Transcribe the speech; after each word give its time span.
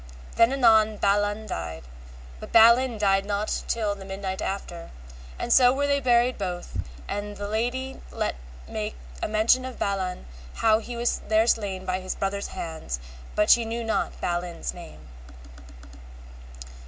Then 0.35 0.51
anon 0.51 0.97
Balan 0.97 1.45
died, 1.45 1.83
but 2.39 2.51
Balin 2.51 2.97
died 2.97 3.23
not 3.23 3.61
till 3.67 3.93
the 3.93 4.03
midnight 4.03 4.41
after, 4.41 4.89
and 5.37 5.53
so 5.53 5.71
were 5.71 5.85
they 5.85 5.99
buried 5.99 6.39
both, 6.39 6.75
and 7.07 7.37
the 7.37 7.47
lady 7.47 8.01
let 8.11 8.33
make 8.67 8.95
a 9.21 9.27
mention 9.27 9.63
of 9.63 9.77
Balan 9.77 10.25
how 10.55 10.79
he 10.79 10.95
was 10.97 11.19
there 11.27 11.45
slain 11.45 11.85
by 11.85 11.99
his 11.99 12.15
brother's 12.15 12.47
hands, 12.47 12.99
but 13.35 13.51
she 13.51 13.63
knew 13.63 13.83
not 13.83 14.19
Balin's 14.19 14.73
name. 14.73 15.07